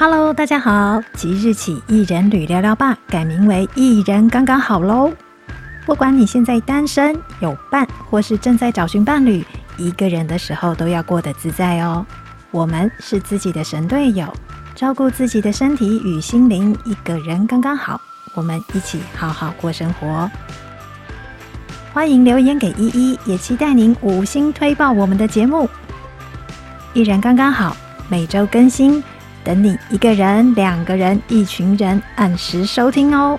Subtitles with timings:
[0.00, 0.98] Hello，大家好！
[1.12, 5.12] 即日起，一人旅聊聊吧改名为一人刚刚好喽。
[5.84, 9.44] 不管你现在单身、有伴，或是正在找寻伴侣，
[9.76, 12.06] 一个人的时候都要过得自在哦。
[12.50, 14.32] 我们是自己的神队友，
[14.74, 18.00] 照顾自己的身体与心灵，一个人刚刚好。
[18.32, 20.30] 我们一起好好过生活。
[21.92, 25.68] 欢迎留言给依依，也期待您五星推爆我们的节目。
[26.94, 27.76] 一人刚刚好，
[28.08, 29.04] 每周更新。
[29.42, 33.38] 等你一个人、两个人、一群人，按时收听哦。